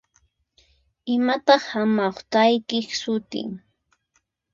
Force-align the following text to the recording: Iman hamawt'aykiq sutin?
Iman 1.15 1.41
hamawt'aykiq 1.69 2.87
sutin? 3.01 3.49